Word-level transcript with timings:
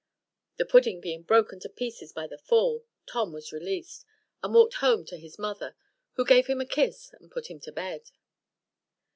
The 0.57 0.65
pudding 0.65 0.99
being 0.99 1.21
broken 1.21 1.59
to 1.59 1.69
pieces 1.69 2.11
by 2.11 2.25
the 2.25 2.39
fall, 2.39 2.85
Tom 3.05 3.31
was 3.31 3.51
released, 3.53 4.03
and 4.41 4.51
walked 4.51 4.77
home 4.77 5.05
to 5.05 5.15
his 5.19 5.37
mother, 5.37 5.75
who 6.13 6.25
gave 6.25 6.47
him 6.47 6.59
a 6.59 6.65
kiss 6.65 7.13
and 7.19 7.29
put 7.29 7.51
him 7.51 7.59
to 7.59 7.71
bed. 7.71 8.09